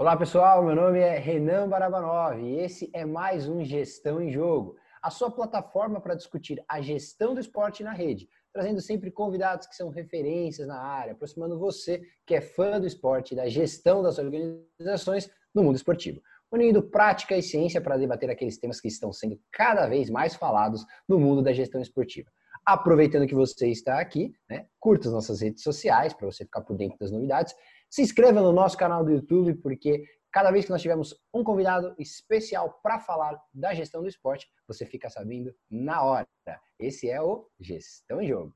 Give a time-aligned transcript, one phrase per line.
[0.00, 4.76] Olá pessoal, meu nome é Renan Barabanov e esse é mais um Gestão em Jogo,
[5.02, 9.74] a sua plataforma para discutir a gestão do esporte na rede, trazendo sempre convidados que
[9.74, 14.20] são referências na área, aproximando você que é fã do esporte e da gestão das
[14.20, 19.36] organizações no mundo esportivo, unindo prática e ciência para debater aqueles temas que estão sendo
[19.50, 22.30] cada vez mais falados no mundo da gestão esportiva.
[22.64, 26.76] Aproveitando que você está aqui, né, curta as nossas redes sociais para você ficar por
[26.76, 27.52] dentro das novidades
[27.90, 31.94] se inscreva no nosso canal do YouTube, porque cada vez que nós tivermos um convidado
[31.98, 36.26] especial para falar da gestão do esporte, você fica sabendo na hora.
[36.78, 38.54] Esse é o Gestão em Jogo.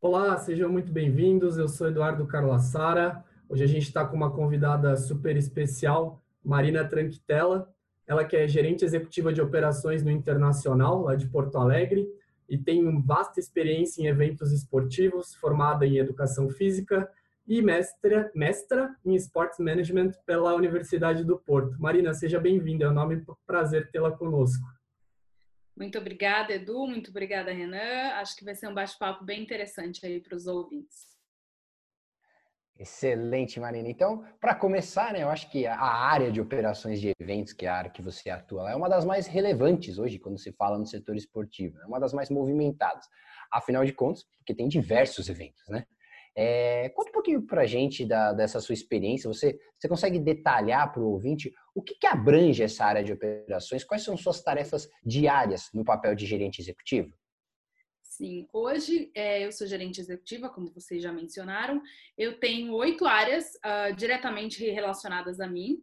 [0.00, 1.58] Olá, sejam muito bem-vindos.
[1.58, 3.24] Eu sou Eduardo Carlassara.
[3.48, 7.72] Hoje a gente está com uma convidada super especial, Marina Tranquitella.
[8.06, 12.08] Ela que é gerente executiva de operações no Internacional, lá de Porto Alegre,
[12.48, 17.08] e tem uma vasta experiência em eventos esportivos, formada em educação física
[17.48, 21.80] e mestra, mestra em Sports Management pela Universidade do Porto.
[21.80, 24.62] Marina, seja bem-vinda, é um nome prazer tê-la conosco.
[25.74, 28.10] Muito obrigada, Edu, muito obrigada, Renan.
[28.16, 31.16] Acho que vai ser um bate-papo bem interessante aí para os ouvintes.
[32.78, 33.88] Excelente, Marina.
[33.88, 37.68] Então, para começar, né, eu acho que a área de operações de eventos, que é
[37.68, 40.86] a área que você atua, é uma das mais relevantes hoje quando se fala no
[40.86, 43.06] setor esportivo, é uma das mais movimentadas.
[43.50, 45.86] Afinal de contas, porque tem diversos eventos, né?
[46.40, 49.26] É, conta um pouquinho para a gente da, dessa sua experiência.
[49.26, 53.82] Você, você consegue detalhar para o ouvinte o que, que abrange essa área de operações?
[53.82, 57.12] Quais são suas tarefas diárias no papel de gerente executivo?
[58.04, 61.82] Sim, hoje é, eu sou gerente executiva, como vocês já mencionaram.
[62.16, 65.82] Eu tenho oito áreas uh, diretamente relacionadas a mim.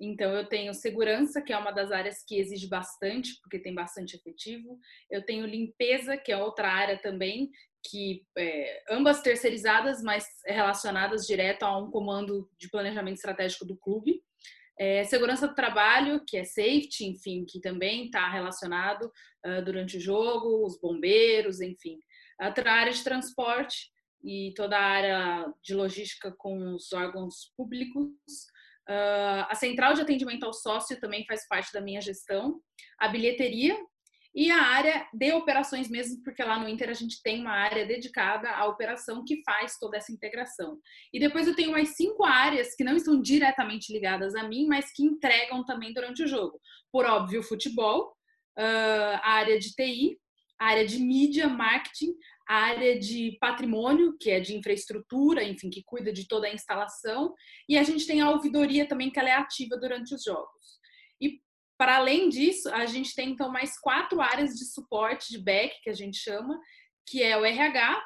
[0.00, 4.14] Então, eu tenho segurança, que é uma das áreas que exige bastante, porque tem bastante
[4.14, 4.78] efetivo.
[5.10, 7.50] Eu tenho limpeza, que é outra área também,
[7.84, 14.22] que é, ambas terceirizadas, mas relacionadas direto a um comando de planejamento estratégico do clube.
[14.80, 19.10] É, segurança do trabalho, que é safety, enfim, que também está relacionado
[19.44, 21.98] uh, durante o jogo, os bombeiros, enfim.
[22.40, 23.90] Outra área de transporte
[24.22, 28.12] e toda a área de logística com os órgãos públicos.
[28.88, 32.60] Uh, a central de atendimento ao sócio também faz parte da minha gestão.
[33.00, 33.76] A bilheteria,
[34.40, 37.84] e a área de operações mesmo, porque lá no Inter a gente tem uma área
[37.84, 40.78] dedicada à operação que faz toda essa integração.
[41.12, 44.92] E depois eu tenho mais cinco áreas que não estão diretamente ligadas a mim, mas
[44.92, 46.60] que entregam também durante o jogo.
[46.92, 48.14] Por óbvio, futebol,
[48.56, 50.16] a área de TI,
[50.60, 52.14] a área de mídia, marketing,
[52.48, 57.34] a área de patrimônio, que é de infraestrutura, enfim, que cuida de toda a instalação,
[57.68, 60.78] e a gente tem a ouvidoria também, que ela é ativa durante os jogos.
[61.78, 65.88] Para além disso, a gente tem então mais quatro áreas de suporte de back, que
[65.88, 66.58] a gente chama,
[67.06, 68.04] que é o RH,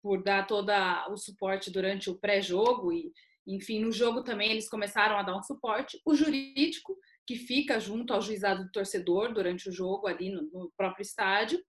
[0.00, 0.70] por dar todo
[1.10, 3.12] o suporte durante o pré-jogo e,
[3.46, 6.00] enfim, no jogo também eles começaram a dar um suporte.
[6.06, 6.96] O jurídico,
[7.26, 11.60] que fica junto ao juizado do torcedor durante o jogo ali no, no próprio estádio.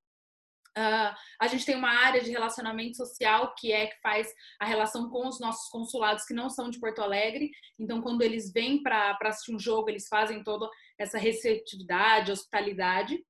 [0.78, 5.09] Uh, a gente tem uma área de relacionamento social que é que faz a relação
[5.09, 7.50] com os nossos consulados que não são de Porto Alegre.
[7.78, 13.24] Então, quando eles vêm para assistir um jogo, eles fazem toda essa receptividade, hospitalidade.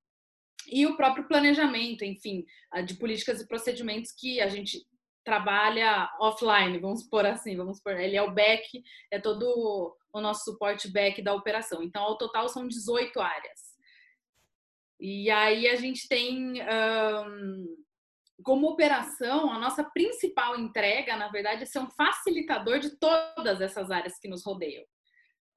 [0.68, 2.46] E o próprio planejamento, enfim,
[2.86, 4.86] de políticas e procedimentos que a gente
[5.24, 7.94] trabalha offline, vamos por assim, vamos por.
[8.00, 11.84] Ele é o back, é todo o nosso suporte back da operação.
[11.84, 13.69] Então, ao total são 18 áreas.
[15.00, 17.66] E aí a gente tem um,
[18.44, 23.92] como operação, a nossa principal entrega, na verdade, é ser um facilitador de todas essas
[23.92, 24.84] áreas que nos rodeiam.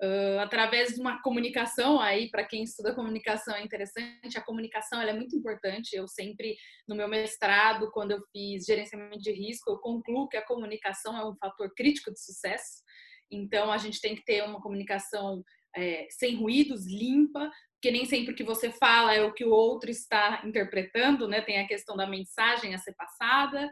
[0.03, 5.13] Uh, através de uma comunicação aí para quem estuda comunicação é interessante a comunicação é
[5.13, 6.57] muito importante eu sempre
[6.89, 11.25] no meu mestrado quando eu fiz gerenciamento de risco eu concluo que a comunicação é
[11.25, 12.83] um fator crítico de sucesso
[13.31, 15.41] então a gente tem que ter uma comunicação
[15.77, 17.49] é, sem ruídos limpa
[17.83, 21.43] porque nem sempre o que você fala é o que o outro está interpretando, né?
[21.43, 23.69] Tem a questão da mensagem a ser passada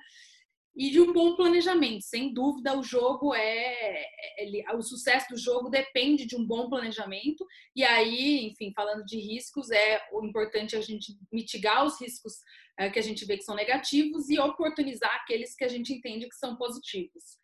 [0.75, 2.03] e de um bom planejamento.
[2.03, 4.05] Sem dúvida, o jogo é
[4.37, 7.47] ele, o sucesso do jogo depende de um bom planejamento.
[7.77, 12.33] E aí, enfim, falando de riscos, é o importante a gente mitigar os riscos
[12.81, 16.29] é, que a gente vê que são negativos e oportunizar aqueles que a gente entende
[16.29, 17.39] que são positivos.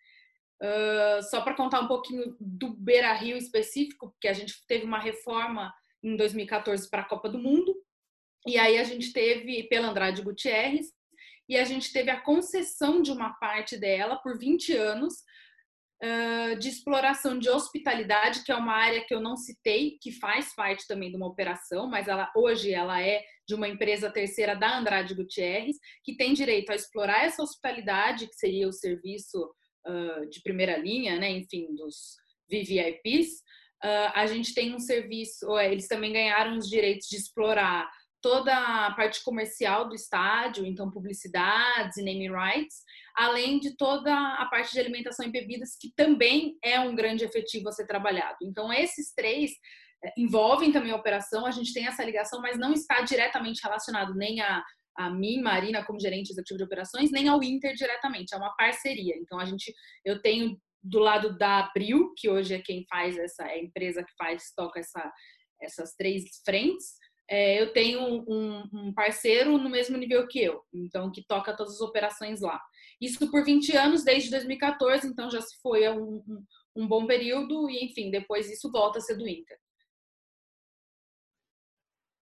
[0.61, 4.99] Uh, só para contar um pouquinho do Beira Rio específico, porque a gente teve uma
[4.99, 5.73] reforma
[6.07, 7.75] em 2014 para a Copa do Mundo.
[8.47, 10.87] E aí a gente teve pela Andrade Gutierrez
[11.49, 15.15] e a gente teve a concessão de uma parte dela por 20 anos
[16.03, 20.55] uh, de exploração de hospitalidade, que é uma área que eu não citei, que faz
[20.55, 24.79] parte também de uma operação, mas ela hoje ela é de uma empresa terceira da
[24.79, 29.51] Andrade Gutierrez, que tem direito a explorar essa hospitalidade, que seria o serviço
[29.87, 32.17] uh, de primeira linha, né, enfim, dos
[32.49, 33.43] VVIPs,
[33.85, 37.89] uh, a gente tem um serviço, eles também ganharam os direitos de explorar
[38.27, 38.53] toda
[38.87, 42.83] a parte comercial do estádio, então publicidades e name rights,
[43.15, 47.69] além de toda a parte de alimentação e bebidas, que também é um grande efetivo
[47.69, 48.39] a ser trabalhado.
[48.43, 49.53] Então, esses três
[50.05, 54.13] eh, envolvem também a operação, a gente tem essa ligação, mas não está diretamente relacionado
[54.15, 54.65] nem a,
[54.97, 59.15] a mim, Marina, como gerente executivo de operações, nem ao Inter diretamente, é uma parceria.
[59.19, 59.73] Então, a gente,
[60.05, 60.59] eu tenho
[60.89, 64.53] do lado da Abril, que hoje é quem faz essa, é a empresa que faz,
[64.57, 65.13] toca essa,
[65.61, 66.95] essas três frentes,
[67.29, 71.75] é, eu tenho um, um, parceiro no mesmo nível que eu, então que toca todas
[71.75, 72.61] as operações lá.
[73.01, 76.45] Isso por 20 anos, desde 2014, então já se foi um, um,
[76.77, 79.59] um bom período e, enfim, depois isso volta a ser do Inter.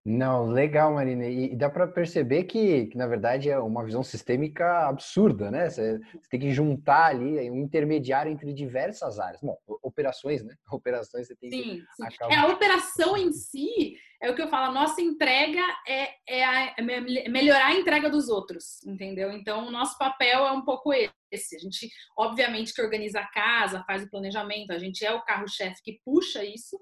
[0.05, 1.27] Não, legal, Marina.
[1.27, 5.71] E, dá para perceber que, que, na verdade, é uma visão sistêmica absurda, né?
[5.71, 9.41] Você, você, tem que juntar ali um intermediário entre diversas áreas.
[9.41, 10.55] Bom, operações, né?
[10.71, 11.71] Operações você tem sim, que.
[11.97, 12.05] Sim.
[12.05, 12.35] Acaba...
[12.35, 16.45] É, a operação em si é o que eu falo, a nossa entrega é, é,
[16.45, 16.83] a, é
[17.29, 19.33] melhorar a entrega dos outros, entendeu?
[19.33, 21.57] Então, o nosso papel é um pouco esse.
[21.57, 25.83] A gente, obviamente, que organiza a casa, faz o planejamento, a gente é o carro-chefe
[25.83, 26.79] que puxa isso,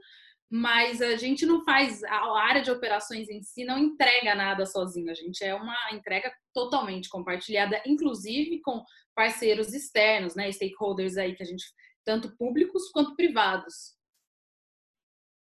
[0.54, 5.10] mas a gente não faz, a área de operações em si não entrega nada sozinho,
[5.10, 8.84] a gente é uma entrega totalmente compartilhada, inclusive com
[9.14, 11.64] parceiros externos, né, stakeholders aí que a gente,
[12.04, 13.96] tanto públicos quanto privados.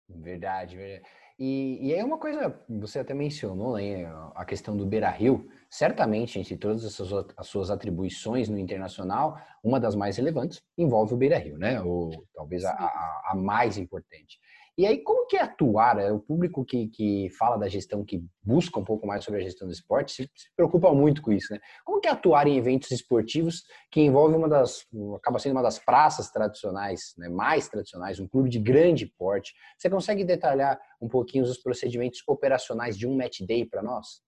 [0.08, 1.10] Verdade, verdade.
[1.40, 4.06] E, e aí uma coisa, você até mencionou né,
[4.36, 9.42] a questão do Beira Rio, certamente entre todas as suas, as suas atribuições no internacional,
[9.64, 11.82] uma das mais relevantes envolve o Beira Rio, né?
[11.82, 14.38] Ou talvez a, a, a mais importante.
[14.80, 16.00] E aí, como que é atuar?
[16.00, 19.44] É o público que, que fala da gestão, que busca um pouco mais sobre a
[19.44, 21.60] gestão do esporte, se, se, preocupa muito com isso, né?
[21.84, 24.88] Como que é atuar em eventos esportivos que envolve uma das,
[25.18, 29.54] acaba sendo uma das praças tradicionais, né, mais tradicionais, um clube de grande porte?
[29.78, 34.22] Você consegue detalhar um pouquinho os procedimentos operacionais de um match day para nós?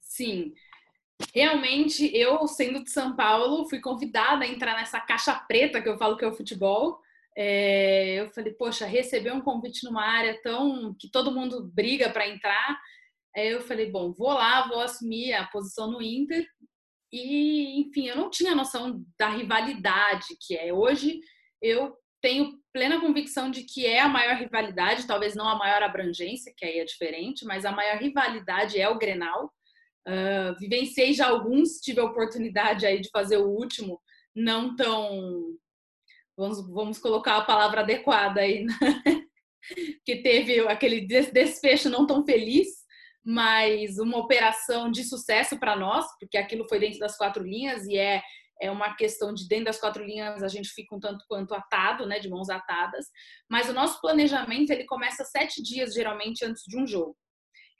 [0.00, 0.54] Sim.
[1.34, 5.98] Realmente, eu, sendo de São Paulo, fui convidada a entrar nessa caixa preta que eu
[5.98, 7.02] falo que é o futebol,
[7.40, 12.28] é, eu falei, poxa, receber um convite numa área tão que todo mundo briga para
[12.28, 12.76] entrar.
[13.36, 16.44] É, eu falei, bom, vou lá, vou assumir a posição no Inter.
[17.12, 20.72] E, enfim, eu não tinha noção da rivalidade que é.
[20.72, 21.20] Hoje
[21.62, 26.52] eu tenho plena convicção de que é a maior rivalidade, talvez não a maior abrangência,
[26.56, 29.52] que aí é diferente, mas a maior rivalidade é o Grenal.
[30.08, 34.00] Uh, vivenciei já alguns, tive a oportunidade aí de fazer o último,
[34.34, 35.56] não tão
[36.38, 38.74] vamos, vamos colocar a palavra adequada aí, né?
[40.06, 42.68] que teve aquele desfecho não tão feliz,
[43.24, 47.98] mas uma operação de sucesso para nós, porque aquilo foi dentro das quatro linhas e
[47.98, 48.22] é,
[48.62, 52.06] é uma questão de dentro das quatro linhas a gente fica um tanto quanto atado,
[52.06, 53.06] né, de mãos atadas,
[53.50, 57.16] mas o nosso planejamento ele começa sete dias geralmente antes de um jogo.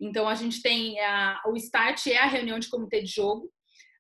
[0.01, 3.51] Então a gente tem a, o start é a reunião de comitê de jogo.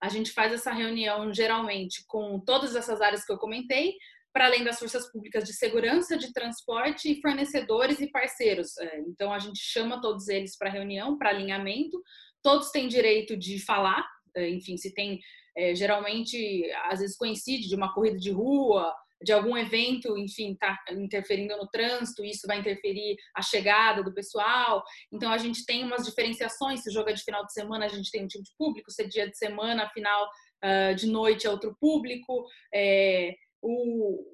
[0.00, 3.94] A gente faz essa reunião geralmente com todas essas áreas que eu comentei,
[4.32, 8.76] para além das forças públicas de segurança, de transporte e fornecedores e parceiros.
[8.78, 12.02] É, então, a gente chama todos eles para reunião, para alinhamento.
[12.42, 15.18] Todos têm direito de falar, é, enfim, se tem,
[15.56, 20.78] é, geralmente, às vezes coincide de uma corrida de rua, de algum evento, enfim, está
[20.92, 24.84] interferindo no trânsito, isso vai interferir a chegada do pessoal.
[25.12, 26.82] Então, a gente tem umas diferenciações.
[26.82, 28.90] Se o jogo é de final de semana, a gente tem um tipo de público,
[28.90, 30.28] se é dia de semana, final
[30.64, 32.44] uh, de noite é outro público.
[32.72, 34.24] É, o,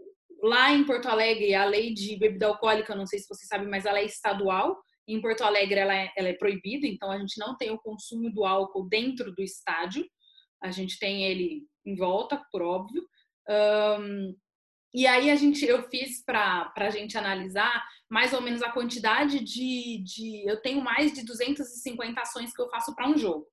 [0.43, 3.87] lá em Porto Alegre, a lei de bebida alcoólica, não sei se você sabe, mas
[3.87, 4.81] ela é estadual.
[5.07, 8.31] Em Porto Alegre, ela é, ela é proibida, então a gente não tem o consumo
[8.31, 10.07] do álcool dentro do estádio.
[10.63, 13.07] A gente tem ele em volta, por óbvio.
[13.49, 14.35] Um,
[14.95, 19.41] e aí a gente, eu fiz para a gente analisar mais ou menos a quantidade
[19.41, 23.45] de, de, eu tenho mais de 250 ações que eu faço para um jogo,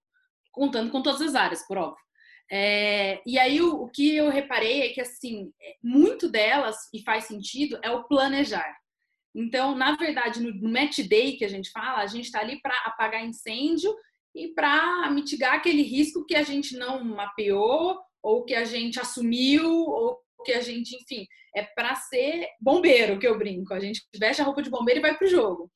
[0.51, 2.03] contando com todas as áreas, por óbvio.
[2.53, 7.23] É, e aí o, o, que eu reparei é que assim muito delas e faz
[7.23, 8.77] sentido é o planejar.
[9.33, 12.59] Então, na verdade, no, no match day que a gente fala, a gente está ali
[12.61, 13.95] para apagar incêndio
[14.35, 19.69] e para mitigar aquele risco que a gente não mapeou ou que a gente assumiu
[19.69, 23.73] ou que a gente, enfim, é para ser bombeiro que eu brinco.
[23.73, 25.71] A gente veste a roupa de bombeiro e vai para o jogo.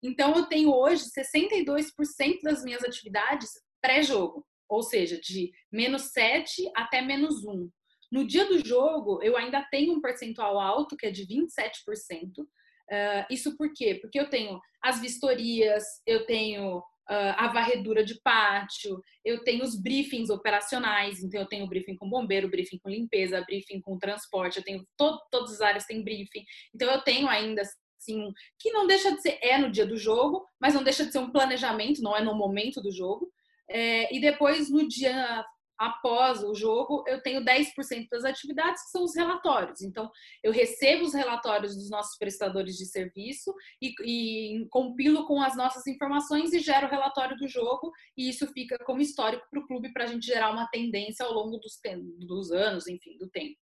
[0.00, 3.50] Então, eu tenho hoje 62% das minhas atividades
[3.82, 7.68] pré-jogo ou seja, de menos 7 até menos 1.
[8.10, 12.40] No dia do jogo, eu ainda tenho um percentual alto, que é de 27%.
[12.40, 13.98] Uh, isso por quê?
[14.00, 20.30] Porque eu tenho as vistorias, eu tenho a varredura de pátio, eu tenho os briefings
[20.30, 24.86] operacionais, então eu tenho briefing com bombeiro, briefing com limpeza, briefing com transporte, eu tenho
[24.96, 26.44] todas as áreas têm briefing.
[26.72, 30.46] Então eu tenho ainda assim, que não deixa de ser é no dia do jogo,
[30.60, 33.28] mas não deixa de ser um planejamento, não é no momento do jogo.
[33.70, 35.44] É, e depois no dia
[35.80, 39.80] após o jogo, eu tenho 10% das atividades que são os relatórios.
[39.80, 40.10] Então,
[40.44, 45.86] eu recebo os relatórios dos nossos prestadores de serviço e, e compilo com as nossas
[45.86, 49.90] informações e gero o relatório do jogo, e isso fica como histórico para o clube
[49.90, 51.80] para a gente gerar uma tendência ao longo dos,
[52.26, 53.56] dos anos, enfim, do tempo.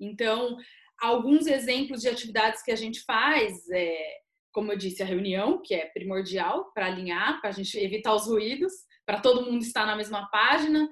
[0.00, 0.56] Então,
[1.00, 5.74] alguns exemplos de atividades que a gente faz é, como eu disse, a reunião, que
[5.74, 8.72] é primordial para alinhar, para a gente evitar os ruídos,
[9.06, 10.84] para todo mundo estar na mesma página.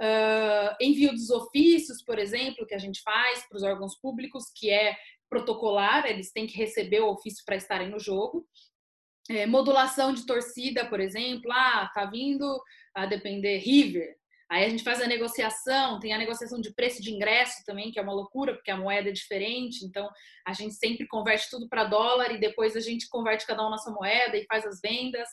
[0.00, 4.70] Uh, envio dos ofícios, por exemplo, que a gente faz para os órgãos públicos, que
[4.70, 4.96] é
[5.28, 8.46] protocolar, eles têm que receber o ofício para estarem no jogo.
[9.28, 12.60] É, modulação de torcida, por exemplo, ah, tá vindo
[12.94, 14.16] a depender River.
[14.50, 17.98] Aí a gente faz a negociação, tem a negociação de preço de ingresso também, que
[17.98, 20.08] é uma loucura, porque a moeda é diferente, então
[20.46, 23.76] a gente sempre converte tudo para dólar e depois a gente converte cada um na
[23.76, 25.28] sua moeda e faz as vendas.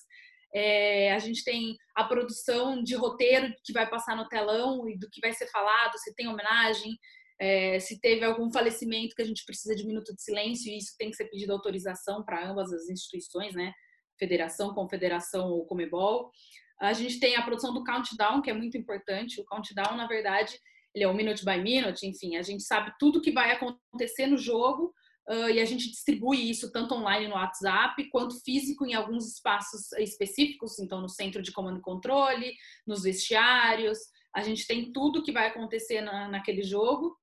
[0.55, 5.09] É, a gente tem a produção de roteiro que vai passar no telão e do
[5.09, 6.97] que vai ser falado, se tem homenagem,
[7.37, 10.95] é, se teve algum falecimento que a gente precisa de minuto de silêncio, e isso
[10.97, 13.73] tem que ser pedido autorização para ambas as instituições, né?
[14.17, 16.31] Federação, Confederação ou Comebol.
[16.79, 19.41] A gente tem a produção do countdown, que é muito importante.
[19.41, 20.57] O countdown, na verdade,
[20.93, 24.37] ele é um minute by minute, enfim, a gente sabe tudo que vai acontecer no
[24.37, 24.93] jogo
[25.27, 29.91] Uh, e a gente distribui isso tanto online no WhatsApp quanto físico em alguns espaços
[29.93, 32.53] específicos, então no centro de comando e controle,
[32.85, 33.97] nos vestiários.
[34.33, 37.17] A gente tem tudo que vai acontecer na, naquele jogo.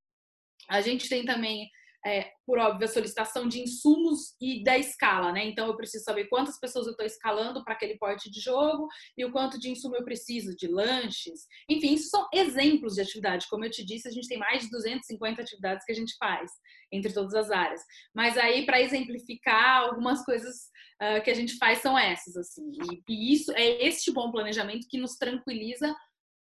[0.68, 1.70] A gente tem também
[2.04, 5.44] é, por óbvio, a solicitação de insumos e da escala, né?
[5.44, 9.24] Então, eu preciso saber quantas pessoas eu estou escalando para aquele porte de jogo e
[9.24, 11.46] o quanto de insumo eu preciso, de lanches.
[11.68, 13.46] Enfim, isso são exemplos de atividade.
[13.48, 16.50] Como eu te disse, a gente tem mais de 250 atividades que a gente faz
[16.90, 17.80] entre todas as áreas.
[18.14, 20.54] Mas aí, para exemplificar, algumas coisas
[21.00, 22.64] uh, que a gente faz são essas, assim.
[22.90, 25.94] E, e isso é este bom planejamento que nos tranquiliza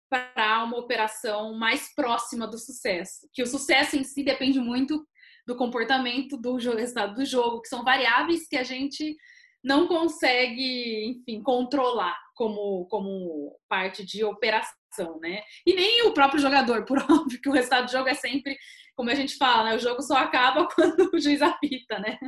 [0.09, 3.29] para uma operação mais próxima do sucesso.
[3.33, 5.03] Que o sucesso em si depende muito
[5.47, 9.17] do comportamento do resultado do jogo, que são variáveis que a gente
[9.63, 15.41] não consegue, enfim, controlar como, como parte de operação, né?
[15.67, 18.57] E nem o próprio jogador, por óbvio que o resultado do jogo é sempre,
[18.97, 19.77] como a gente fala, né?
[19.77, 22.19] O jogo só acaba quando o juiz apita, né?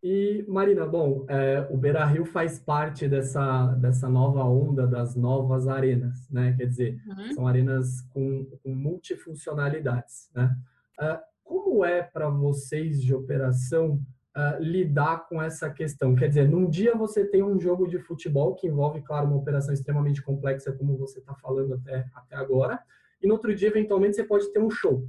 [0.00, 5.66] E, Marina, bom, é, o Beira Rio faz parte dessa, dessa nova onda das novas
[5.66, 6.54] arenas, né?
[6.56, 7.32] Quer dizer, uhum.
[7.32, 10.54] são arenas com, com multifuncionalidades, né?
[10.98, 14.00] Uh, como é para vocês de operação
[14.36, 16.14] uh, lidar com essa questão?
[16.14, 19.72] Quer dizer, num dia você tem um jogo de futebol que envolve, claro, uma operação
[19.72, 22.80] extremamente complexa, como você está falando até, até agora,
[23.22, 25.08] e no outro dia, eventualmente, você pode ter um show,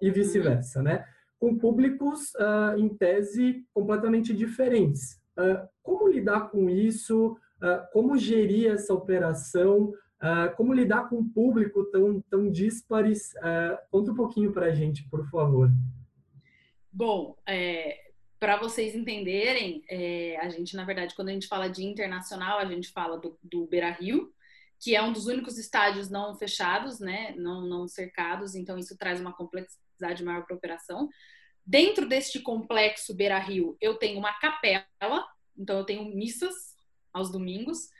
[0.00, 0.14] e uhum.
[0.14, 1.04] vice-versa, né?
[1.38, 5.20] Com públicos, uh, em tese, completamente diferentes.
[5.82, 7.36] como lidar com isso?
[7.92, 9.92] como gerir essa operação?
[10.22, 13.34] Uh, como lidar com um público tão, tão díspares?
[13.34, 15.68] Uh, conta um pouquinho para a gente, por favor.
[16.92, 21.84] Bom, é, para vocês entenderem, é, a gente, na verdade, quando a gente fala de
[21.84, 24.32] internacional, a gente fala do, do Beira Rio,
[24.80, 29.20] que é um dos únicos estádios não fechados, né, não, não cercados, então isso traz
[29.20, 31.08] uma complexidade maior para a operação.
[31.64, 34.84] Dentro deste complexo Beira Rio, eu tenho uma capela,
[35.56, 36.76] então eu tenho missas
[37.12, 37.90] aos domingos,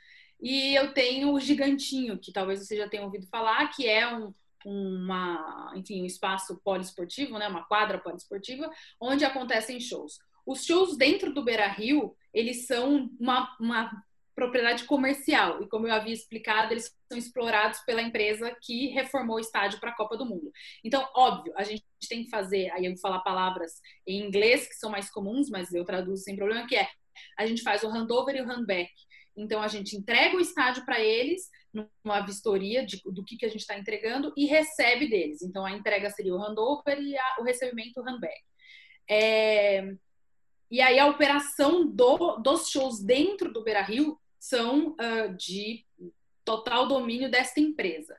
[0.43, 4.33] e eu tenho o Gigantinho, que talvez você já tenha ouvido falar, que é um,
[4.65, 8.69] uma, enfim, um espaço poliesportivo, né, uma quadra poliesportiva,
[8.99, 10.19] onde acontecem shows.
[10.45, 13.89] Os shows dentro do Beira Rio, eles são uma, uma
[14.35, 15.63] propriedade comercial.
[15.63, 19.91] E como eu havia explicado, eles são explorados pela empresa que reformou o estádio para
[19.91, 20.51] a Copa do Mundo.
[20.83, 24.75] Então, óbvio, a gente tem que fazer, aí eu vou falar palavras em inglês que
[24.75, 26.89] são mais comuns, mas eu traduzo sem problema, que é
[27.37, 28.91] a gente faz o handover e o handback.
[29.35, 33.49] Então a gente entrega o estádio para eles numa vistoria de, do que, que a
[33.49, 35.41] gente está entregando e recebe deles.
[35.41, 38.41] Então a entrega seria o handover e a, o recebimento o handback.
[39.09, 39.95] É,
[40.69, 45.85] e aí a operação do, dos shows dentro do Beira Rio são uh, de
[46.45, 48.17] total domínio desta empresa.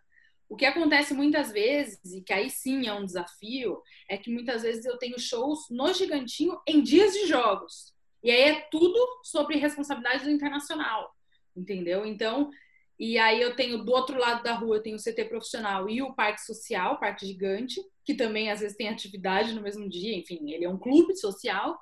[0.49, 4.63] O que acontece muitas vezes, e que aí sim é um desafio, é que muitas
[4.63, 7.94] vezes eu tenho shows no Gigantinho em dias de jogos.
[8.25, 11.15] E aí é tudo sobre responsabilidade do internacional,
[11.55, 12.07] entendeu?
[12.07, 12.51] Então,
[12.99, 16.01] e aí eu tenho do outro lado da rua, eu tenho o CT profissional e
[16.01, 20.51] o Parque Social, Parque Gigante, que também às vezes tem atividade no mesmo dia, enfim,
[20.51, 21.79] ele é um clube social.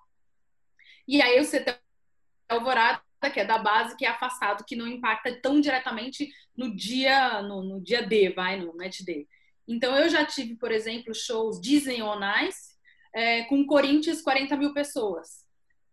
[1.06, 1.78] E aí o CT
[2.48, 7.40] Alvorada que é da base, que é afastado, que não impacta tão diretamente no dia,
[7.42, 9.28] no, no dia D, vai, no match D.
[9.66, 12.76] Então, eu já tive, por exemplo, shows Ice
[13.14, 15.41] é, com Corinthians 40 mil pessoas.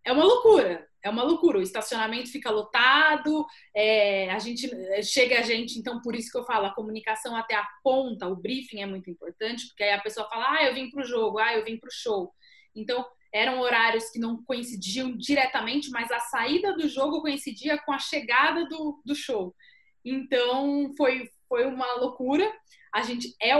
[0.10, 1.60] É uma loucura, é uma loucura.
[1.60, 4.68] O estacionamento fica lotado, é, a gente
[5.04, 8.36] chega a gente, então por isso que eu falo, a comunicação até a ponta, o
[8.36, 11.38] briefing é muito importante, porque aí a pessoa fala, ah, eu vim para o jogo,
[11.38, 12.34] ah, eu vim para o show.
[12.76, 18.00] Então, eram horários que não coincidiam diretamente, mas a saída do jogo coincidia com a
[18.00, 19.56] chegada do, do show.
[20.04, 22.52] Então foi, foi uma loucura.
[22.92, 23.52] A gente é,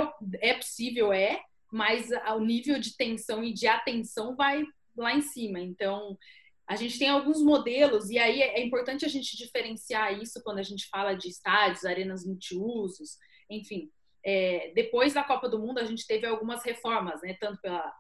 [0.42, 1.40] é possível, é,
[1.72, 4.64] mas o nível de tensão e de atenção vai
[4.98, 5.60] lá em cima.
[5.60, 6.18] Então
[6.70, 10.64] a gente tem alguns modelos, e aí é importante a gente diferenciar isso quando a
[10.64, 13.18] gente fala de estádios, arenas multiusos,
[13.50, 13.90] enfim.
[14.24, 17.36] É, depois da Copa do Mundo, a gente teve algumas reformas, né?
[17.40, 17.92] Tanto pela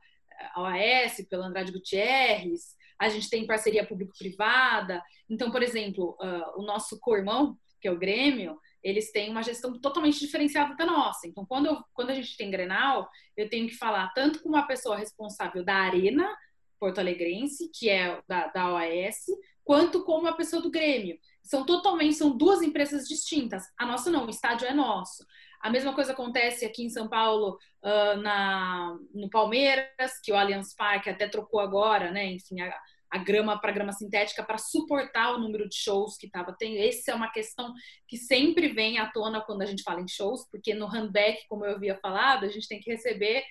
[0.53, 5.01] a OAS, pelo Andrade Gutierrez, a gente tem parceria público-privada.
[5.29, 9.79] Então, por exemplo, uh, o nosso co-irmão, que é o Grêmio, eles têm uma gestão
[9.79, 11.27] totalmente diferenciada da nossa.
[11.27, 14.67] Então, quando, eu, quando a gente tem Grenal, eu tenho que falar tanto com uma
[14.67, 16.29] pessoa responsável da Arena
[16.79, 19.25] Porto Alegrense, que é da, da OAS,
[19.63, 21.19] quanto com uma pessoa do Grêmio.
[21.43, 23.63] São totalmente, são duas empresas distintas.
[23.77, 25.25] A nossa não, o estádio é nosso.
[25.61, 30.73] A mesma coisa acontece aqui em São Paulo, uh, na, no Palmeiras, que o Allianz
[30.73, 32.25] Parque até trocou agora, né?
[32.27, 32.73] Enfim, a,
[33.11, 36.77] a grama para grama sintética para suportar o número de shows que estava tendo.
[36.77, 37.73] Essa é uma questão
[38.07, 41.65] que sempre vem à tona quando a gente fala em shows, porque no handback, como
[41.65, 43.43] eu havia falado, a gente tem que receber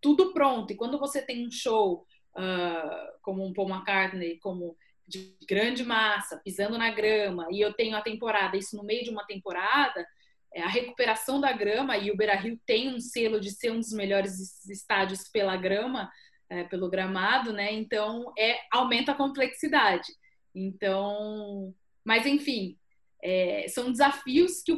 [0.00, 0.72] tudo pronto.
[0.72, 6.40] E quando você tem um show uh, como um Paul McCartney, como de grande massa,
[6.44, 10.06] pisando na grama, e eu tenho a temporada, isso no meio de uma temporada,
[10.54, 13.92] é, a recuperação da grama, e o Beira-Rio tem um selo de ser um dos
[13.92, 16.10] melhores estádios pela grama,
[16.48, 17.72] é, pelo gramado, né?
[17.72, 20.12] Então, é, aumenta a complexidade.
[20.54, 21.74] Então,
[22.04, 22.76] mas enfim,
[23.22, 24.76] é, são desafios que,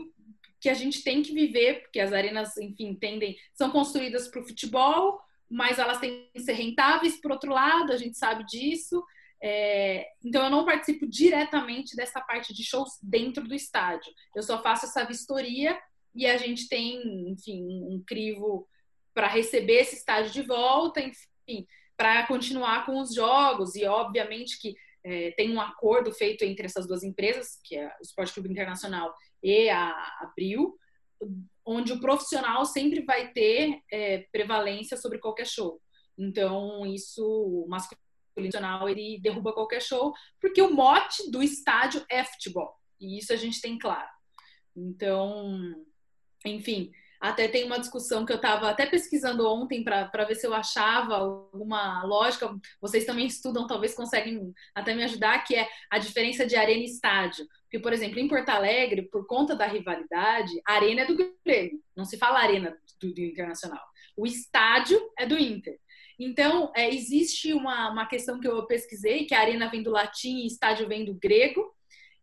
[0.61, 4.47] que a gente tem que viver, porque as arenas, enfim, tendem, são construídas para o
[4.47, 5.21] futebol,
[5.55, 9.05] mas elas têm que ser rentáveis, por outro lado, a gente sabe disso,
[9.41, 14.13] é, então eu não participo diretamente dessa parte de shows dentro do estádio.
[14.35, 15.79] Eu só faço essa vistoria
[16.13, 18.67] e a gente tem, enfim, um crivo
[19.15, 21.65] para receber esse estádio de volta, enfim,
[21.97, 26.85] para continuar com os jogos e obviamente que é, tem um acordo feito entre essas
[26.85, 30.77] duas empresas, que é o Esporte Clube Internacional e a Abril,
[31.65, 35.81] onde o profissional sempre vai ter é, prevalência sobre qualquer show.
[36.19, 38.05] Então, isso, masculino
[38.37, 42.75] nacional ele derruba qualquer show, porque o mote do estádio é futebol.
[43.01, 44.09] E isso a gente tem claro.
[44.77, 45.75] Então,
[46.45, 46.93] enfim,
[47.25, 51.17] até tem uma discussão que eu estava até pesquisando ontem para ver se eu achava
[51.17, 52.55] alguma lógica.
[52.79, 56.85] Vocês também estudam, talvez conseguem até me ajudar, que é a diferença de arena e
[56.85, 57.47] estádio.
[57.63, 61.81] Porque, por exemplo, em Porto Alegre, por conta da rivalidade, a arena é do Grêmio,
[61.97, 63.83] não se fala arena do, do Internacional.
[64.15, 65.79] O estádio é do Inter.
[66.21, 70.41] Então, é, existe uma, uma questão que eu pesquisei, que a arena vem do latim
[70.41, 71.75] e estádio vem do grego.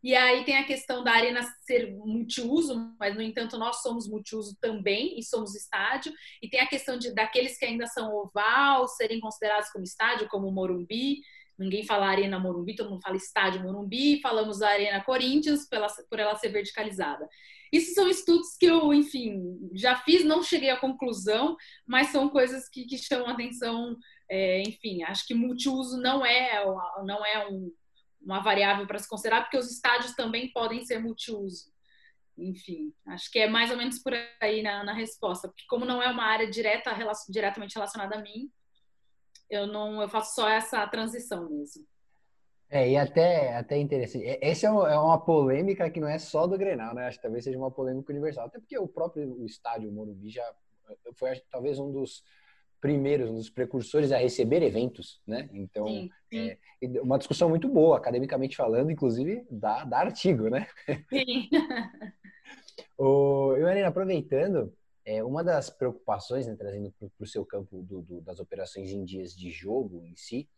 [0.04, 4.58] E aí tem a questão da arena ser multiuso, mas no entanto nós somos multiuso
[4.60, 6.12] também e somos estádio.
[6.42, 10.48] E tem a questão de daqueles que ainda são oval serem considerados como estádio, como
[10.48, 11.20] o Morumbi.
[11.58, 14.20] Ninguém fala Arena Morumbi, todo mundo fala Estádio Morumbi.
[14.22, 17.30] Falamos Arena Corinthians pela, por ela ser verticalizada.
[17.72, 21.56] Isso são estudos que eu, enfim, já fiz, não cheguei à conclusão,
[21.88, 23.96] mas são coisas que, que chamam atenção.
[24.30, 26.66] É, enfim, acho que multiuso não é,
[27.06, 27.72] não é um,
[28.22, 31.72] uma variável para se considerar, porque os estádios também podem ser multiuso.
[32.38, 36.02] Enfim, acho que é mais ou menos por aí na, na resposta, porque como não
[36.02, 36.92] é uma área direta,
[37.30, 38.50] diretamente relacionada a mim,
[39.50, 41.86] eu não eu faço só essa transição mesmo.
[42.70, 44.26] É, e até, até interessante.
[44.42, 47.06] Essa é, é uma polêmica que não é só do Grenal, né?
[47.06, 48.46] Acho que talvez seja uma polêmica universal.
[48.46, 50.50] Até porque o próprio estádio Morumbi já
[51.16, 52.24] foi talvez um dos
[52.82, 55.48] primeiros, um dos precursores a receber eventos, né?
[55.54, 56.50] Então, sim, sim.
[56.50, 60.67] É, uma discussão muito boa, academicamente falando, inclusive, da, da artigo, né?
[61.08, 61.48] Sim.
[62.98, 64.74] o, eu, aproveitando,
[65.06, 69.06] é, uma das preocupações, né, trazendo para o seu campo do, do, das operações em
[69.06, 70.50] dias de jogo em si,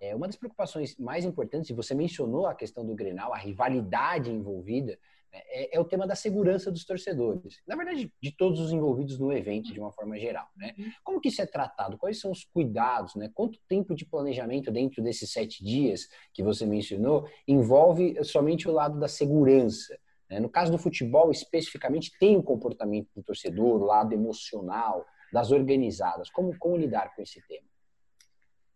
[0.00, 4.30] é, uma das preocupações mais importantes, e você mencionou a questão do Grenal, a rivalidade
[4.30, 4.98] envolvida,
[5.32, 7.62] é, é, o tema da segurança dos torcedores.
[7.66, 10.48] Na verdade, de todos os envolvidos no evento, de uma forma geral.
[10.56, 10.74] Né?
[11.04, 11.96] Como que isso é tratado?
[11.96, 13.14] Quais são os cuidados?
[13.14, 13.30] Né?
[13.32, 18.98] Quanto tempo de planejamento dentro desses sete dias que você mencionou envolve somente o lado
[18.98, 19.96] da segurança?
[20.28, 20.40] Né?
[20.40, 26.28] No caso do futebol, especificamente, tem o comportamento do torcedor, o lado emocional, das organizadas.
[26.30, 27.68] Como, como lidar com esse tema?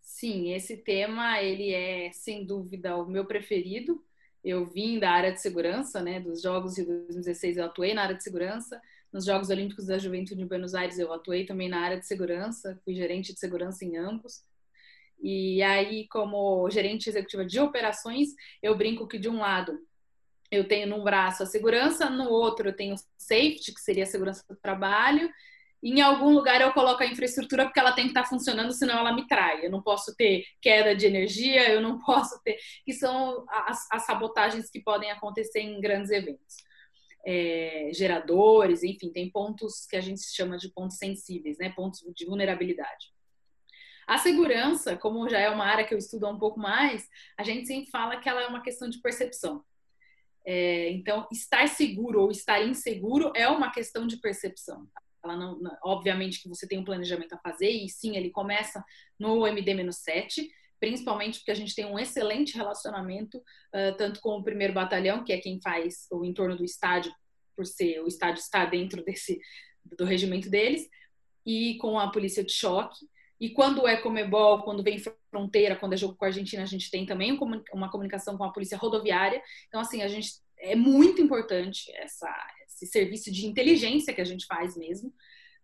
[0.00, 4.04] Sim, esse tema ele é sem dúvida o meu preferido.
[4.44, 6.20] Eu vim da área de segurança, né?
[6.20, 8.80] Dos Jogos de 2016 eu atuei na área de segurança.
[9.10, 12.78] Nos Jogos Olímpicos da Juventude em Buenos Aires eu atuei também na área de segurança,
[12.84, 14.42] fui gerente de segurança em ambos.
[15.22, 18.28] E aí, como gerente executiva de operações,
[18.62, 19.80] eu brinco que de um lado
[20.50, 24.44] eu tenho num braço a segurança, no outro eu tenho safety, que seria a segurança
[24.48, 25.30] do trabalho,
[25.92, 29.12] em algum lugar eu coloco a infraestrutura porque ela tem que estar funcionando, senão ela
[29.12, 29.66] me trai.
[29.66, 32.56] Eu não posso ter queda de energia, eu não posso ter.
[32.84, 36.56] que são as, as sabotagens que podem acontecer em grandes eventos.
[37.26, 41.70] É, geradores, enfim, tem pontos que a gente chama de pontos sensíveis, né?
[41.70, 43.12] Pontos de vulnerabilidade.
[44.06, 47.66] A segurança, como já é uma área que eu estudo um pouco mais, a gente
[47.66, 49.64] sempre fala que ela é uma questão de percepção.
[50.46, 54.86] É, então, estar seguro ou estar inseguro é uma questão de percepção.
[55.24, 58.84] Ela não, obviamente que você tem um planejamento a fazer e sim, ele começa
[59.18, 64.74] no MD-7, principalmente porque a gente tem um excelente relacionamento uh, tanto com o primeiro
[64.74, 67.12] batalhão, que é quem faz o entorno do estádio,
[67.56, 69.40] por ser o estádio está dentro desse
[69.96, 70.88] do regimento deles,
[71.44, 73.06] e com a polícia de choque.
[73.40, 74.98] E quando é Comebol, quando vem
[75.30, 77.38] fronteira, quando é jogo com a Argentina, a gente tem também
[77.72, 79.42] uma comunicação com a polícia rodoviária.
[79.68, 82.28] Então, assim, a gente é muito importante essa,
[82.66, 85.08] esse serviço de inteligência que a gente faz mesmo.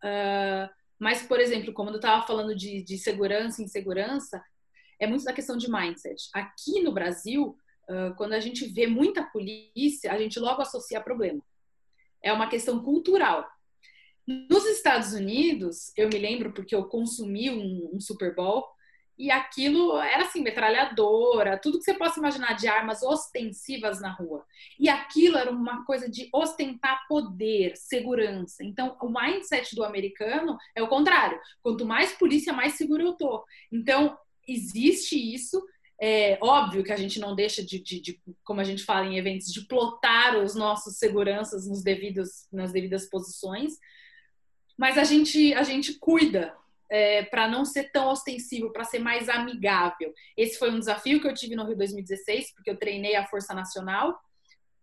[0.02, 4.42] Uh, mas, por exemplo, como eu estava falando de, de segurança e insegurança,
[4.98, 6.28] é muito da questão de mindset.
[6.34, 7.56] Aqui no Brasil,
[7.88, 11.42] uh, quando a gente vê muita polícia, a gente logo associa problema.
[12.22, 13.48] É uma questão cultural.
[14.26, 18.64] Nos Estados Unidos, eu me lembro porque eu consumi um, um Super Bowl
[19.20, 24.46] e aquilo era assim, metralhadora, tudo que você possa imaginar de armas ostensivas na rua.
[24.78, 28.64] E aquilo era uma coisa de ostentar poder, segurança.
[28.64, 31.38] Então, o mindset do americano é o contrário.
[31.62, 33.44] Quanto mais polícia, mais seguro eu tô.
[33.70, 34.16] Então,
[34.48, 35.62] existe isso.
[36.00, 39.18] É óbvio que a gente não deixa de, de, de, como a gente fala em
[39.18, 43.74] eventos, de plotar os nossos seguranças nos devidos, nas devidas posições,
[44.78, 46.56] mas a gente, a gente cuida
[46.90, 50.12] é, para não ser tão ostensivo, para ser mais amigável.
[50.36, 53.54] Esse foi um desafio que eu tive no Rio 2016, porque eu treinei a Força
[53.54, 54.18] Nacional.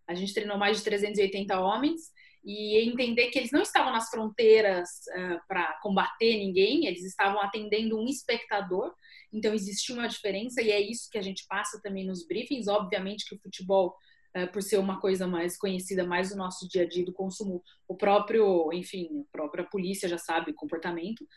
[0.07, 2.01] A gente treinou mais de 380 homens
[2.45, 7.99] e entender que eles não estavam nas fronteiras uh, para combater ninguém, eles estavam atendendo
[7.99, 8.93] um espectador.
[9.33, 12.69] Então existe uma diferença e é isso que a gente passa também nos briefings.
[12.69, 13.93] Obviamente que o futebol
[14.33, 17.63] é, por ser uma coisa mais conhecida, mais do nosso dia a dia do consumo.
[17.87, 21.27] O próprio, enfim, a própria polícia já sabe o comportamento.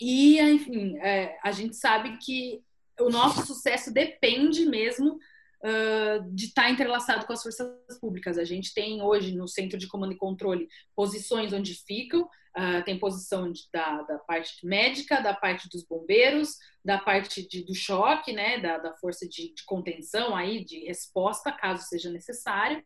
[0.00, 2.62] E, enfim, é, a gente sabe que
[3.00, 5.18] o nosso sucesso depende mesmo
[5.64, 8.38] uh, de estar tá entrelaçado com as forças públicas.
[8.38, 12.96] A gente tem hoje no Centro de Comando e Controle posições onde ficam, Uh, tem
[13.00, 18.32] posição de, da, da, parte médica, da parte dos bombeiros, da parte de, do choque,
[18.32, 22.80] né, da, da força de, de, contenção aí, de resposta, caso seja necessário,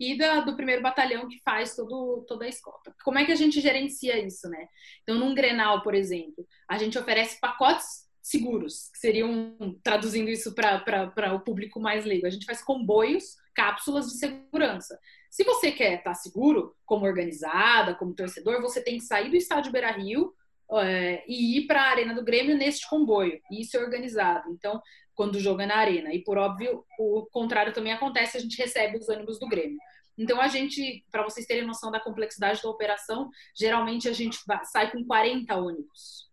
[0.00, 2.94] e da, do primeiro batalhão que faz todo, toda a escolta.
[3.04, 4.66] Como é que a gente gerencia isso, né?
[5.02, 11.34] Então, num Grenal, por exemplo, a gente oferece pacotes seguros, que seriam, traduzindo isso para
[11.34, 14.98] o público mais leigo, a gente faz comboios, cápsulas de segurança.
[15.30, 19.72] Se você quer estar seguro, como organizada, como torcedor, você tem que sair do estádio
[19.72, 20.34] Beira Rio
[20.78, 23.38] é, e ir para a Arena do Grêmio neste comboio.
[23.50, 24.50] Isso é organizado.
[24.50, 24.80] Então,
[25.14, 26.12] quando o jogo é na Arena.
[26.12, 29.78] E por óbvio, o contrário também acontece, a gente recebe os ônibus do Grêmio.
[30.18, 34.90] Então, a gente, para vocês terem noção da complexidade da operação, geralmente a gente sai
[34.90, 36.30] com 40 ônibus.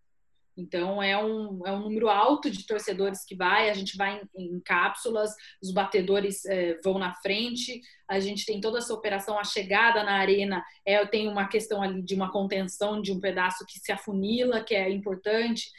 [0.57, 4.55] Então, é um, é um número alto de torcedores que vai, a gente vai em,
[4.55, 9.43] em cápsulas, os batedores é, vão na frente, a gente tem toda essa operação, a
[9.43, 13.77] chegada na arena, é, tem uma questão ali de uma contenção de um pedaço que
[13.77, 15.69] se afunila, que é importante.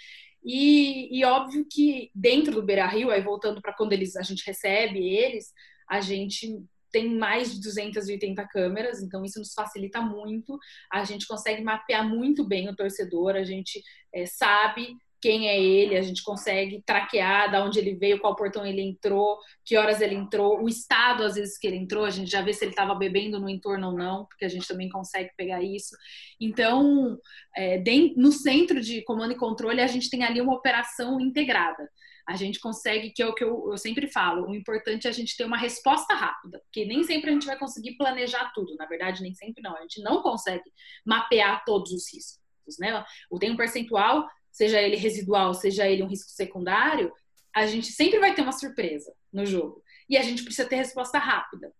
[0.45, 4.47] E, e óbvio que dentro do Beira Rio, aí voltando para quando eles, a gente
[4.47, 5.53] recebe eles,
[5.89, 10.59] a gente tem mais de 280 câmeras, então isso nos facilita muito.
[10.91, 13.83] A gente consegue mapear muito bem o torcedor, a gente
[14.15, 18.65] é, sabe quem é ele, a gente consegue traquear da onde ele veio, qual portão
[18.65, 22.31] ele entrou, que horas ele entrou, o estado às vezes que ele entrou, a gente
[22.31, 25.31] já vê se ele estava bebendo no entorno ou não, porque a gente também consegue
[25.37, 25.97] pegar isso.
[26.41, 27.19] Então,
[27.57, 27.83] é,
[28.17, 31.89] no centro de comando e controle, a gente tem ali uma operação integrada
[32.29, 35.15] a gente consegue, que é o que eu, eu, sempre falo, o importante é a
[35.15, 38.85] gente ter uma resposta rápida, porque nem sempre a gente vai conseguir planejar tudo, na
[38.85, 40.71] verdade, nem sempre não, a gente não consegue
[41.07, 42.39] mapear todos os riscos,
[42.79, 43.03] né?
[43.41, 47.13] Tem um percentual, seja ele residual, seja ele um risco secundário,
[47.55, 51.19] a gente sempre vai ter uma surpresa no jogo, e a gente precisa ter resposta
[51.19, 51.73] rápida.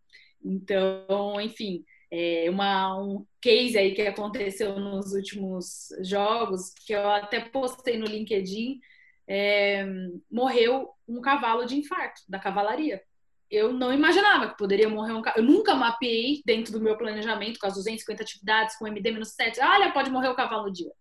[0.45, 7.41] Então, enfim, é uma, um case aí que aconteceu nos últimos jogos, que eu até
[7.41, 8.81] postei no LinkedIn,
[9.27, 9.85] é,
[10.31, 13.03] morreu um cavalo de infarto da cavalaria.
[13.51, 15.43] eu não imaginava que poderia morrer um cavalo.
[15.43, 19.59] Eu nunca mapeei dentro do meu planejamento com as 250 atividades, com MD-7.
[19.63, 20.93] Olha, pode morrer o cavalo dia.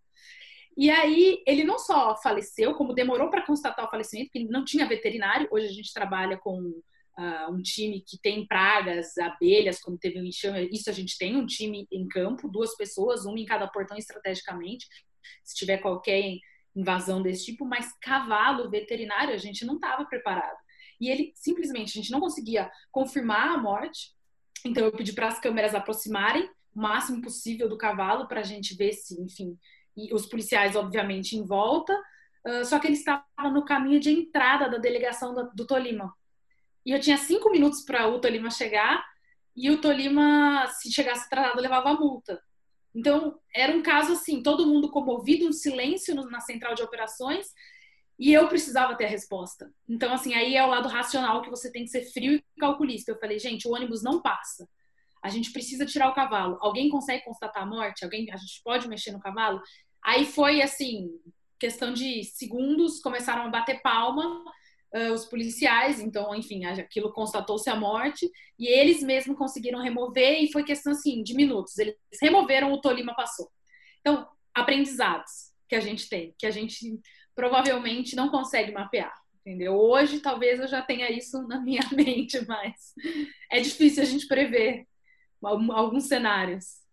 [0.78, 4.88] E aí, ele não só faleceu, como demorou para constatar o falecimento, porque não tinha
[4.88, 5.48] veterinário.
[5.52, 10.24] Hoje a gente trabalha com uh, um time que tem pragas, abelhas, quando teve um
[10.24, 10.70] enxame.
[10.72, 14.86] Isso a gente tem, um time em campo, duas pessoas, uma em cada portão estrategicamente,
[15.44, 16.22] se tiver qualquer
[16.76, 17.66] invasão desse tipo.
[17.66, 20.58] Mas cavalo veterinário, a gente não estava preparado.
[21.02, 24.16] E ele simplesmente, a gente não conseguia confirmar a morte.
[24.64, 28.76] Então eu pedi para as câmeras aproximarem o máximo possível do cavalo para a gente
[28.76, 29.58] ver se, enfim,
[29.98, 31.94] e os policiais, obviamente, em volta.
[32.46, 36.14] Uh, só que eles estavam no caminho de entrada da delegação do, do Tolima.
[36.86, 39.04] E eu tinha cinco minutos para o Tolima chegar,
[39.56, 42.42] e o Tolima, se chegasse atrasado, levava a multa.
[42.96, 47.48] Então, era um caso assim, todo mundo comovido, um silêncio na central de operações,
[48.20, 49.72] e eu precisava ter a resposta.
[49.88, 53.12] Então, assim, aí é o lado racional que você tem que ser frio e calculista.
[53.12, 54.68] Eu falei, gente, o ônibus não passa.
[55.22, 56.58] A gente precisa tirar o cavalo.
[56.62, 58.04] Alguém consegue constatar a morte?
[58.04, 59.62] Alguém, a gente pode mexer no cavalo?
[60.08, 61.10] Aí foi assim,
[61.60, 64.42] questão de segundos, começaram a bater palma
[64.96, 70.50] uh, os policiais, então, enfim, aquilo constatou-se a morte, e eles mesmos conseguiram remover, e
[70.50, 71.78] foi questão assim, de minutos.
[71.78, 73.52] Eles removeram, o Tolima passou.
[74.00, 77.02] Então, aprendizados que a gente tem, que a gente
[77.36, 79.14] provavelmente não consegue mapear.
[79.42, 79.76] Entendeu?
[79.76, 82.94] Hoje, talvez eu já tenha isso na minha mente, mas
[83.52, 84.88] é difícil a gente prever
[85.42, 86.87] alguns cenários.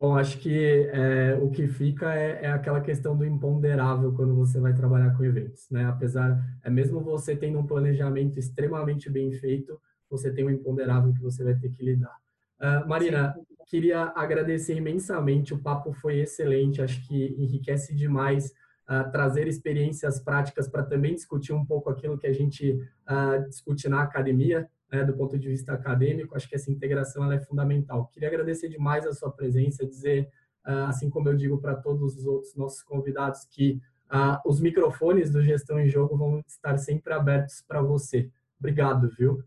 [0.00, 4.60] Bom, acho que é, o que fica é, é, aquela questão do imponderável quando você
[4.60, 5.86] vai trabalhar com eventos, né?
[5.86, 11.20] Apesar, é mesmo você tendo um planejamento extremamente bem feito, você tem um imponderável que
[11.20, 12.16] você vai ter que lidar.
[12.60, 13.34] Uh, Marina,
[13.66, 18.52] queria agradecer imensamente, o papo foi excelente, acho que enriquece demais
[18.88, 23.88] uh, trazer experiências práticas para também discutir um pouco aquilo que a gente uh, discute
[23.88, 28.06] na academia, né, do ponto de vista acadêmico, acho que essa integração é fundamental.
[28.08, 30.30] Queria agradecer demais a sua presença, dizer,
[30.64, 33.80] ah, assim como eu digo para todos os outros nossos convidados, que
[34.12, 38.30] uh, os microfones do Gestão em Jogo vão estar sempre abertos para você.
[38.58, 39.42] Obrigado, viu?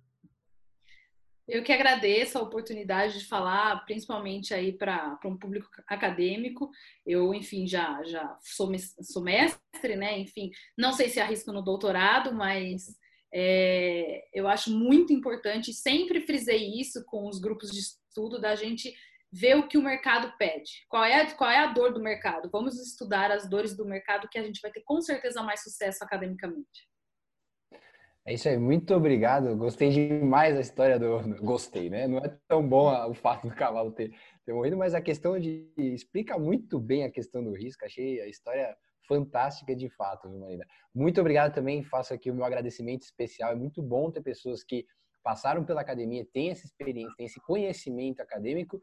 [1.47, 6.69] Eu que agradeço a oportunidade de falar, principalmente aí para um público acadêmico.
[7.05, 10.17] Eu, enfim, já já sou, sou mestre, né?
[10.19, 12.95] Enfim, não sei se arrisco no doutorado, mas
[13.33, 18.93] é, eu acho muito importante, sempre frisei isso com os grupos de estudo, da gente
[19.31, 20.85] ver o que o mercado pede.
[20.89, 22.49] Qual é, qual é a dor do mercado?
[22.51, 26.03] Vamos estudar as dores do mercado que a gente vai ter com certeza mais sucesso
[26.03, 26.89] academicamente.
[28.25, 29.55] É isso aí, muito obrigado.
[29.55, 31.21] Gostei demais da história do.
[31.43, 32.07] Gostei, né?
[32.07, 34.13] Não é tão bom o fato do cavalo ter,
[34.45, 35.71] ter morrido, mas a questão de.
[35.75, 37.83] Explica muito bem a questão do risco.
[37.83, 40.65] Achei a história fantástica de fato, viu, Marina?
[40.93, 43.51] Muito obrigado também, faço aqui o meu agradecimento especial.
[43.51, 44.85] É muito bom ter pessoas que
[45.23, 48.81] passaram pela academia, têm essa experiência, têm esse conhecimento acadêmico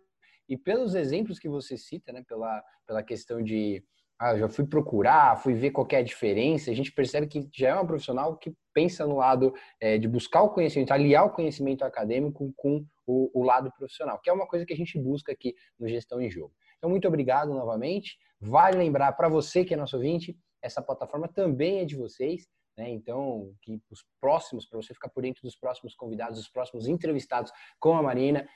[0.48, 3.83] e pelos exemplos que você cita, né, pela, pela questão de
[4.20, 7.68] ah, já fui procurar, fui ver qual é a diferença, a gente percebe que já
[7.68, 11.85] é uma profissional que pensa no lado é, de buscar o conhecimento, aliar o conhecimento
[11.85, 15.54] acadêmico com o, o lado profissional, que é uma coisa que a gente busca aqui
[15.78, 16.52] no Gestão em Jogo.
[16.78, 18.16] Então, muito obrigado novamente.
[18.40, 22.46] Vale lembrar para você que é nosso ouvinte, essa plataforma também é de vocês.
[22.76, 22.90] Né?
[22.90, 27.52] Então, que os próximos, para você ficar por dentro dos próximos convidados, dos próximos entrevistados
[27.80, 28.48] com a Marina,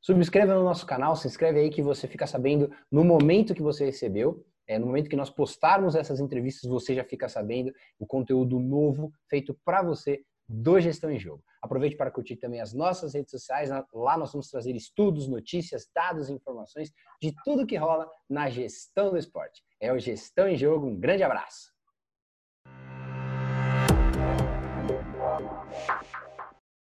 [0.00, 3.84] subscreva no nosso canal, se inscreve aí que você fica sabendo no momento que você
[3.84, 4.44] recebeu.
[4.66, 9.12] É, no momento que nós postarmos essas entrevistas, você já fica sabendo o conteúdo novo
[9.28, 11.42] feito para você do Gestão em Jogo.
[11.62, 13.70] Aproveite para curtir também as nossas redes sociais.
[13.92, 19.10] Lá nós vamos trazer estudos, notícias, dados e informações de tudo que rola na gestão
[19.10, 19.62] do esporte.
[19.80, 20.86] É o Gestão em Jogo.
[20.86, 21.72] Um grande abraço.